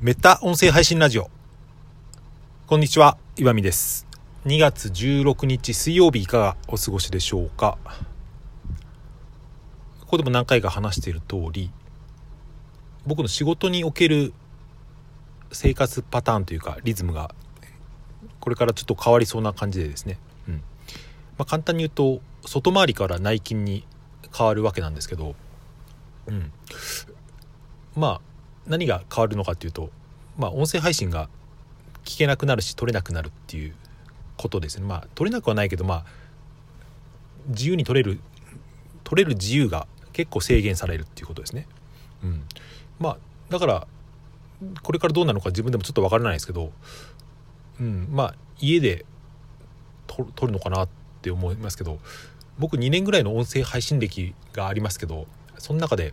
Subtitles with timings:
[0.00, 1.28] メタ音声配信ラジオ。
[2.68, 4.06] こんにちは、岩見です。
[4.46, 7.78] 2月16日水曜日いかがお過ごしでしょうか？
[9.98, 11.72] ここでも何回か話している通り、
[13.08, 14.32] 僕の仕事における
[15.50, 17.34] 生活パターンというかリズムが
[18.38, 20.20] これからちょっと変わりそうな感じでですね。
[20.46, 20.54] うん。
[20.54, 20.60] ま
[21.38, 23.84] あ、簡単に言うと、外回りから内勤に
[24.32, 25.34] 変わるわけなんですけど、
[26.28, 26.52] うん。
[27.96, 28.27] まあ、
[28.68, 29.90] 何が変わるのかっていうと、
[30.36, 31.28] まあ、音声配信が
[32.04, 33.74] 聞けなくなるし撮れなくなるっていう
[34.36, 34.86] ことですね。
[34.86, 36.04] まあ撮れなくはないけどまあ
[37.48, 38.20] 自由に撮れる
[39.04, 41.66] 撮れる自由が結構制限されるっていうことですね。
[42.22, 42.42] うん、
[42.98, 43.18] まあ
[43.50, 43.86] だから
[44.82, 46.72] これからどうなのか自分でもちょっとわからないですけど、
[47.80, 49.04] うん、まあ家で
[50.06, 50.88] 撮撮るのかなっ
[51.22, 51.98] て思いますけど
[52.58, 55.26] 僕2年ぐらいの音声配信歴がありますけど
[55.58, 56.12] その中で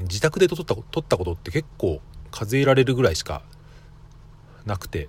[0.00, 3.42] 自宅で撮った撮ったことって結構数えられるぐらいしか
[4.66, 5.08] なくて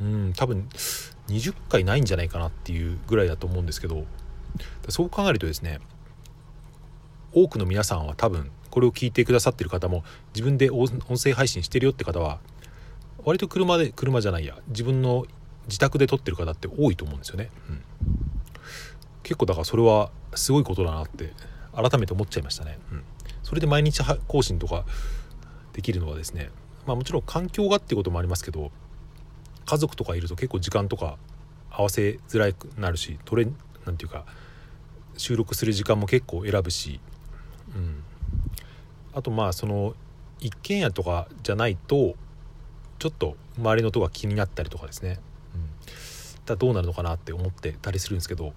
[0.00, 0.68] うん多分
[1.28, 4.04] 20回ないんじゃないかなっていうぐらいだと思うんですけど
[4.88, 5.80] そう考えるとですね
[7.32, 10.04] 多くの皆さんは多分これを聞いてくださってる方も
[10.34, 12.40] 自分で音声配信してるよって方は
[13.24, 15.26] 割と車で車じゃないや自分の
[15.66, 17.82] 自宅で撮ってる方って多いと思うんですよね、うん、
[19.22, 21.32] 結構だからそれはすごいことだなって
[21.72, 23.04] 改めて思っちゃいましたね、うん、
[23.44, 24.84] それで毎日更新とか
[25.72, 26.50] できるのはですね
[26.86, 28.72] まあもちろん環境がっていうこともありますけど
[29.66, 31.16] 家族とかいると結構時間とか
[31.70, 33.46] 合わせづらくなるしトレ
[33.86, 34.24] なんていうか
[35.16, 37.00] 収録する時間も結構選ぶし、
[37.74, 38.02] うん、
[39.14, 39.94] あとまあその
[40.40, 42.14] 一軒家とかじゃないと
[42.98, 45.20] ちょっと周りの音が気になったりとかですね、
[45.54, 45.68] うん、
[46.46, 48.52] だどうなるのかなって思ってたりするんですけど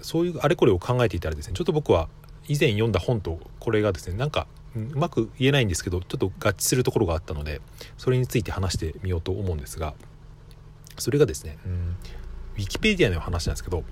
[0.00, 2.08] そういうあれこれを考えていたらですねちょっと僕は
[2.48, 4.46] 以前読んだ本とこれがですねなんか
[4.76, 7.60] うまく言えないんですけどちょっと合致するところがあったので
[7.98, 9.94] それについて話してみようと思うんですが
[10.98, 11.56] それがですね、
[12.56, 13.82] ウィキペディアの話なんですけどウ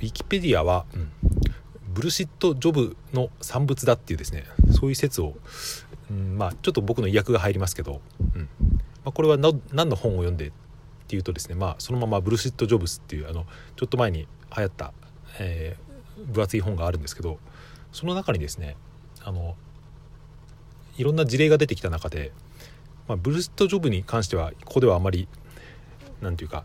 [0.00, 1.10] ィキペディアは、うん、
[1.94, 5.34] ブルシット・ジョブの産物だっていうですねそういう説を、
[6.10, 8.00] うん、まあちょっと僕の意訳が入りますけど、
[8.34, 8.48] うん
[9.04, 10.52] まあ、これは何の本を読んでっ
[11.08, 14.92] ていうとですねまあそのままブルシット・ジョブスっていうあのちょっと前に流行った、
[15.40, 15.87] えー、
[16.26, 17.38] 分厚い本があるんですけど
[17.92, 18.76] その中にですね
[19.24, 19.56] あの
[20.96, 22.32] いろんな事例が出てきた中で、
[23.06, 25.28] まあ、ブルーストジョブに関してはここではあまり
[26.20, 26.64] 何て言うか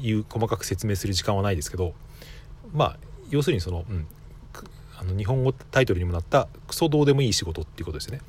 [0.00, 1.94] 言う細かく説明する時間はないですけど
[2.72, 2.96] まあ
[3.30, 4.06] 要するにその,、うん、
[4.96, 8.20] あの日本語タイトルにもなった「クソどうでもいい仕事」っていうことですね。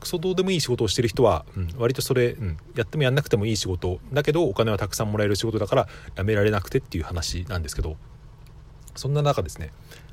[0.00, 7.96] クソどうでもいい仕事をしてる人は、うん、割とそれ、うん、やってもやんなくてもいい仕事だけどお金はたくさんもらえる仕事だからやめられなくてっていう話なんですけど
[8.98, 9.70] そんな中ですね、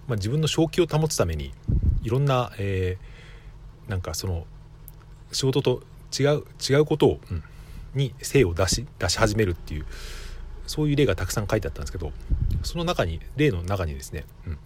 [0.07, 1.51] まあ、自分の正気を保つために
[2.03, 4.46] いろんな、えー、なんかその
[5.31, 5.81] 仕事と
[6.18, 7.44] 違う違うことを、うん、
[7.95, 9.88] に精を出し出し始めるっていう
[10.68, 12.12] そういう例がたくさん書いてあったんですけど
[12.62, 14.59] その中に例の中にですね、うんま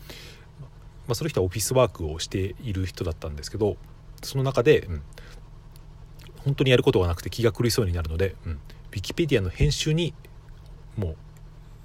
[1.12, 3.78] あ、その人はオフィスワークをしている人だったんですけど
[4.22, 5.02] その中で、うん、
[6.44, 10.14] 本当にやることがなくて気が狂いそうになるので、うん、ウィキペディアの編集に
[10.98, 11.16] もう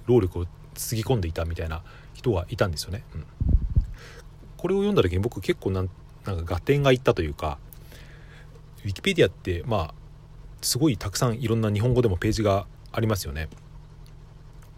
[0.07, 1.81] 労力をつぎ込んでいたみたいな
[2.25, 3.03] 人がいたんですよね。
[3.13, 3.25] うん
[4.57, 5.89] これを読んだ時に僕結構なん
[6.25, 7.59] なんか合点がいったというか
[8.83, 9.93] ウィキペディアってまあ
[10.61, 13.47] すごいたくさんいろんな日本語でもページがありますよね。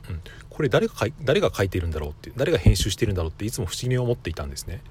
[0.09, 4.81] うん、これ誰がい誰が書いてるんだろうって誰が編集してるんだろうっていつも不思議に思っていたんですね。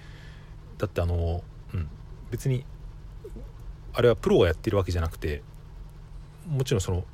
[0.78, 1.42] だってあの、
[1.74, 1.88] うん、
[2.30, 2.64] 別に
[3.92, 5.42] あれはプロがやってるわけじゃなくて
[6.48, 7.04] もちろんその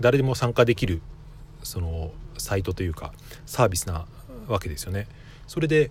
[0.00, 1.02] 誰でも参加できる
[1.62, 3.12] そのサイトというか
[3.46, 4.06] サービスな
[4.48, 5.06] わけですよね。
[5.46, 5.90] それで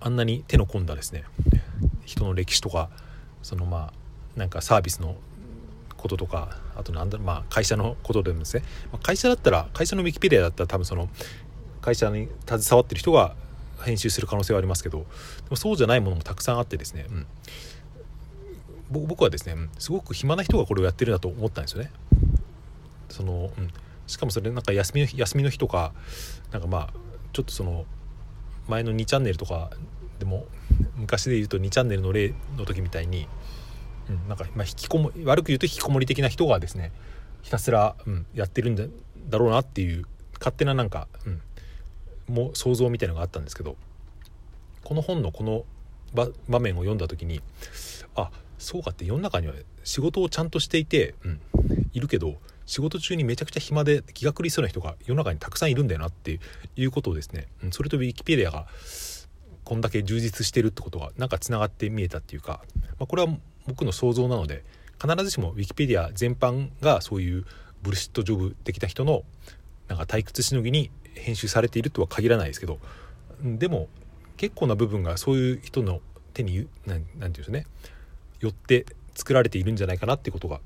[0.00, 1.24] あんなに手の込んだですね
[2.04, 2.90] 人の歴史とか
[3.42, 3.92] そのま
[4.36, 5.16] あなんかサービスの
[5.96, 11.08] こととかあとなんだまあ会社のことでもですね、ま、会社だったら会社のウィキペディアだったら多分その
[11.80, 13.36] 会社に携わってる人が
[13.82, 15.04] 編集する可能性はありますけどで
[15.50, 17.06] もそうじゃないものもたくさんあってですね、
[18.90, 21.90] うん、僕はですねすごく暇な人がこれをやってるなと思ったんですよね。
[23.08, 23.70] そのうん、
[24.12, 25.94] しかもそれなんか休みの日休みの日とか
[26.50, 26.88] なんかまあ
[27.32, 27.86] ちょっとその
[28.68, 29.70] 前の2チャンネルとか
[30.18, 30.44] でも
[30.96, 33.26] 昔で言うと2チャンネルの例の時みたいに、
[34.10, 36.92] うん、なんか、まあ、引きこも悪く言うと引きこもり的な人がですね
[37.40, 38.84] ひたすら、うん、やってるんだ
[39.30, 40.04] だろうなっていう
[40.38, 41.08] 勝手ななんか、
[42.28, 43.76] うん、も想像みたいのがあったんですけど
[44.84, 45.64] この本のこの
[46.14, 47.40] 場面を読んだ時に
[48.14, 49.54] あそうかって世の中には
[49.84, 51.40] 仕事をちゃんとしていて、うん、
[51.94, 52.36] いるけど
[52.66, 56.40] 仕事中にめちゃくちゃ暇で気が狂いそうな人が世の中にたくさんいるんだよなって
[56.76, 58.66] いうことをですねそれとウィキペディアが
[59.64, 62.62] こんだけ充実してるってことがなんかつながって見えたっていうか、
[62.98, 63.28] まあ、これは
[63.66, 64.64] 僕の想像なので
[65.00, 67.44] 必ずしもウィキペディア全般がそういう
[67.82, 69.24] ブルシットジョブ的な人の
[69.88, 72.78] なんか退屈しのぎに編集されているとは限らないですけど
[73.42, 73.88] でも
[74.36, 76.00] 結構な部分がそういう人の
[76.32, 77.66] 手に何て言うんですね
[78.40, 80.60] よって作られているんじゃないかなってことが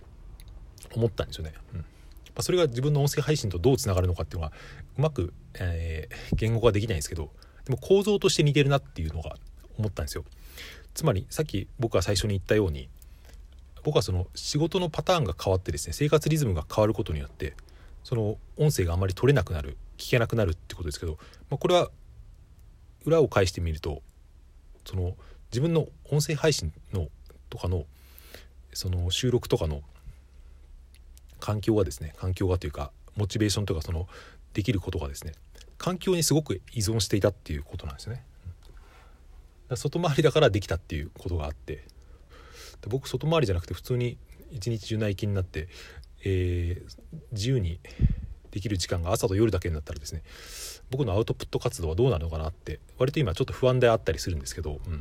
[0.94, 1.53] 思ったんですよね。
[1.75, 1.85] うん
[2.37, 4.53] まそれが自分の音声配信とどうつながるのかっていうのが
[4.99, 7.31] うまく、えー、言語化できないんですけど
[7.65, 9.37] でも構造として似てるなっていうのが
[9.79, 10.25] 思ったんですよ。
[10.94, 12.88] つまりさっき僕が最初に言ったように
[13.83, 17.55] 僕はその仕事のパターンが変わってですね生活リズムが変わることによって
[18.03, 21.19] その音声があまり取れなくなる聞けなくなるってことですけど、
[21.50, 21.91] まあ、これは
[23.05, 24.03] 裏を返してみると
[24.85, 25.15] その
[25.50, 27.09] 自分の音声配信の
[27.50, 27.85] とかの
[28.73, 29.83] その収録とかの
[31.41, 34.09] 環境がですね環境がというかモチベーションとかその
[34.55, 35.33] できることがですね
[35.79, 38.25] 環境にすごく依存していたっていうことなんですよね。
[39.75, 41.83] 外回りだからできたっていうことがあって
[42.87, 44.17] 僕外回りじゃなくて普通に
[44.53, 45.69] 一日中内勤になって、
[46.25, 47.81] えー、自由に
[48.53, 50.23] できる時間が朝と夜だけになったらですね
[50.91, 54.99] 僕のアウトプット活動はどうなるのかなって割と今ちょっと不安であったりするんですけど、うんま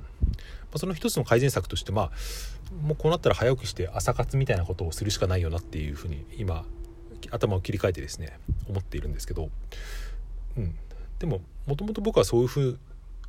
[0.74, 2.12] あ、その一つの改善策としてまあ
[2.82, 6.66] もうこうなったら早起きして朝活みたいなことをするしかないよなっていうふうに今
[7.32, 9.50] 頭を切り替えてですね思っているんですけど、
[10.58, 10.76] うん、
[11.20, 12.80] でももともと僕はそういうふう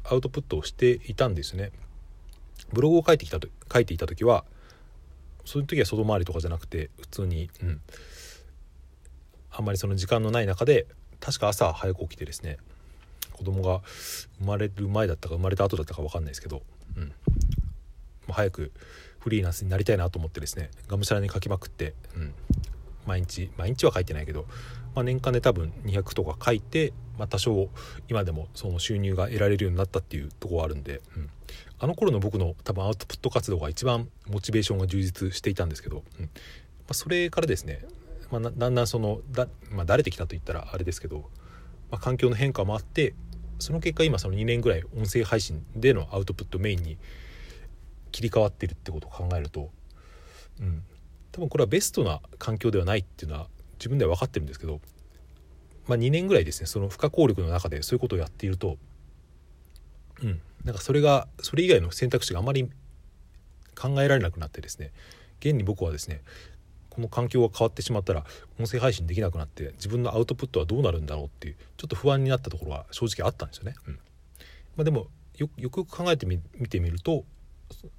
[0.05, 1.73] アウトプットをしていたんですね。
[2.73, 4.45] ブログを書いてきたと書いていた時は
[5.45, 7.81] そういう時は外回りとかじゃなくて普通に、うん、
[9.51, 10.87] あんまりその時間のない中で
[11.21, 12.59] 確か朝早く起きてですね
[13.33, 13.83] 子供が
[14.41, 16.63] 生まれる前だったか生まれた後だったか分かんないですけど、
[16.97, 17.13] うん、
[18.29, 18.73] 早く
[19.27, 22.33] フリーランスになりたいなと思ってですねがむしゃらに書きまくって、うん、
[23.07, 24.47] 毎日毎日は書いてないけど、
[24.95, 27.69] まあ、年間で多分200とか書いて、まあ、多少
[28.09, 31.29] 今でもその収入が得られるようになったっていうとこはあるんで、うん、
[31.81, 36.27] あの頃の僕の多分アウトプット活動が一番モチベーションが充実していたんですけど、うん。
[36.27, 36.31] ま
[36.91, 37.85] あ、それからですね、
[38.31, 41.29] まあ、だんだんそのだ、まあ、慣れてきたといったらあれですけど、
[41.91, 43.15] まあ、環境の変化もあって
[43.59, 46.97] その結果今その2年ぐらい音声配信でのアウトプットメインに
[48.17, 49.69] 切り替わってるってことを考えると、
[50.59, 50.83] うん、
[51.33, 53.49] 多分これはベストな環境ではないっていうのは
[53.79, 54.81] 自分では分かってるんですけど、
[55.87, 58.79] まあ、2年ぐらいですねその不可抗力の中でそういうことをやっていると、
[60.23, 62.71] うん、なんかそれがそれ以外の選択肢があまり
[63.79, 64.93] 考えられなくなってですね
[65.41, 66.23] 現に僕はですね
[66.89, 68.25] この環境が変わってしまったら
[68.59, 73.75] 音声配信できなくなって自分のアウトプットはどうなるんだろうっていうちょっと不安になったところは正直あったんですよね。
[73.87, 73.95] うん。
[73.95, 74.01] ま
[74.81, 77.25] あ、でもよくよく考えてみてみると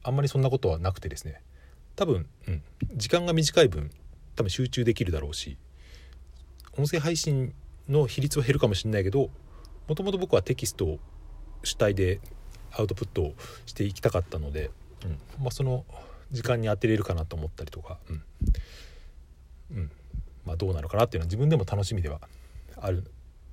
[0.04, 1.42] あんまりそんなことはなくてですね
[1.96, 3.92] 多分、うん、時間が短い分
[4.36, 5.58] 多分集中できるだろうし
[6.78, 7.54] 音声配信
[7.90, 9.30] の比率は減るかもしれないけど
[9.88, 11.00] もともと僕はテキスト
[11.64, 12.20] 主体で
[12.72, 13.34] アウトプットを
[13.66, 14.70] していきたかったので、
[15.04, 15.12] うん
[15.44, 15.86] まあ、その
[16.32, 18.24] 時間に当てれるかなと思ったりとか、うん
[19.72, 19.92] うん
[20.46, 22.20] まあ、どうなるかなっていうのは自分でも楽しみでは
[22.80, 23.04] ある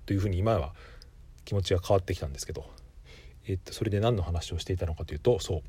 [0.07, 0.75] というふうに今は
[1.45, 2.67] 気持ちが変わってきたんですけど、
[3.47, 5.63] えっと、それで何の話をしていたのかというとそう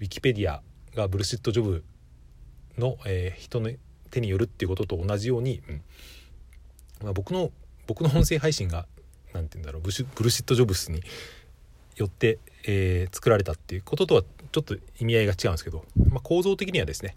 [0.00, 0.62] ウィキペディア
[0.94, 1.84] がブルシットジョブ
[2.78, 3.70] の、えー、人の
[4.10, 5.82] 手によるっていうことと同じように、うん。
[7.02, 7.50] まあ、僕の
[7.86, 8.86] 僕の音声配信が
[9.32, 11.02] 何て言うんだろうブブルシットジョブスに
[11.96, 17.16] よって、えー、作られたっていうこととはちょっと意味合いが違うんですけど、まあ、構造的にはですね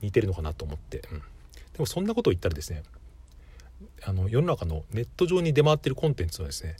[0.00, 1.24] 似てるのかなと思って、うん、で
[1.78, 2.82] もそんなことを言ったらですね
[4.04, 6.76] あの世の中のネット上に出回ってるコンテンツはですね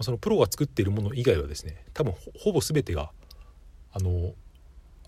[0.00, 3.10] そのプロが作っているもの以外はですね多分ほぼ全てが
[3.92, 4.34] あの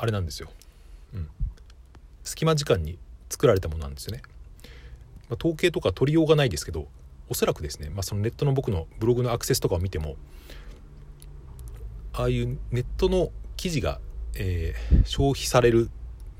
[0.00, 0.49] あれなんですよ、
[1.14, 1.28] うん、
[2.25, 4.23] 隙間時間に作られたものなんですよね、
[5.28, 6.88] まあ、統計とか取りようがないですけど
[7.28, 10.16] おそらくですね、まあ、そのネットの僕のブログのアクセスとかを見ても
[12.14, 14.00] ああいうネットの記事が、
[14.37, 15.90] えー、消費される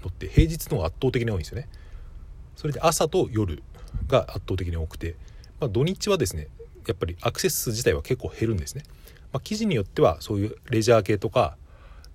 [0.03, 1.69] のって平日の方が圧倒的に多いんですよね。
[2.57, 3.63] それで朝と夜
[4.09, 5.17] が圧倒的に多くて、
[5.61, 6.49] まあ、土日はですね
[6.87, 8.83] やっぱりアクセス数自体は結構減るんですね、
[9.33, 11.57] まあ、記事によってはそういうレジャー系とか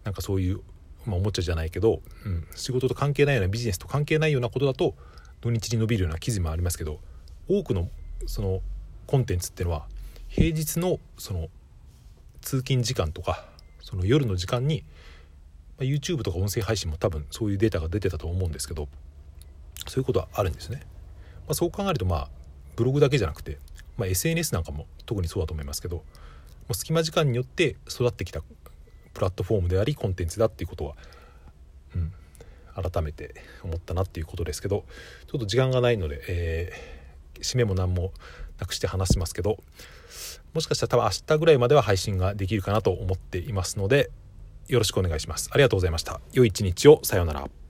[0.04, 0.62] なんかそういう
[1.06, 4.96] まあ、おもちゃじゃないけど、うん、仕事と関係ないようなビジネスと関係ないようなことだと
[5.42, 7.00] 土日に伸びるような記事もありますけど
[7.48, 7.90] 多くの
[8.26, 8.62] その
[9.08, 9.86] コンテンツっていうのは
[10.28, 11.50] 平日のその
[12.42, 13.46] 通勤時間とか
[13.82, 14.84] その夜の時間に、
[15.78, 18.88] まあ、YouTube とか音声配信も多分そういうデータが出てたと思うんですけど
[19.88, 20.82] そういうことはあるんですね。
[21.48, 22.30] まあ、そう考えるとまあ
[22.76, 23.60] ブログだけじゃなくて、
[23.98, 26.04] まあ、SNS なんかも特にそうだと思いますけど
[26.72, 28.42] 隙間時間によって育ってきた
[29.16, 30.96] プラットフォームでありコンテンツだっていうことは、
[31.96, 32.12] うん、
[32.92, 34.86] 改めて思ったなっていうことですけど
[35.26, 38.12] ちょっと時間がないので、えー、締めも何も
[38.60, 39.58] なくして話しますけど
[40.54, 44.12] もしかしたら多分明日ぐらいまでは配信ができるかなと思っていますので
[44.68, 45.50] よろしくお願いします。
[45.52, 46.20] ありがとうございました。
[46.34, 47.65] 良い一日をさようなら。